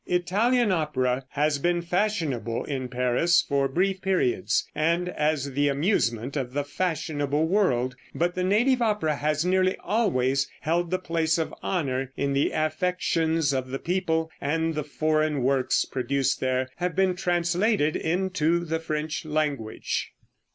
Italian 0.07 0.71
opera 0.71 1.23
has 1.29 1.59
been 1.59 1.79
fashionable 1.83 2.63
in 2.65 2.87
Paris 2.87 3.39
for 3.39 3.67
brief 3.67 4.01
periods, 4.01 4.67
and 4.73 5.07
as 5.09 5.51
the 5.51 5.67
amusement 5.67 6.35
of 6.35 6.53
the 6.53 6.63
fashionable 6.63 7.45
world, 7.47 7.95
but 8.15 8.33
the 8.33 8.43
native 8.43 8.81
opera 8.81 9.15
has 9.17 9.45
nearly 9.45 9.77
always 9.83 10.49
held 10.61 10.89
the 10.89 10.97
place 10.97 11.37
of 11.37 11.53
honor 11.61 12.11
in 12.17 12.33
the 12.33 12.49
affections 12.51 13.53
of 13.53 13.67
the 13.69 13.77
people, 13.77 14.31
and 14.41 14.73
the 14.73 14.83
foreign 14.83 15.43
works 15.43 15.85
produced 15.85 16.39
there 16.39 16.67
have 16.77 16.95
been 16.95 17.15
translated 17.15 17.95
into 17.95 18.65
the 18.65 18.79
French 18.79 19.23
language. 19.23 20.13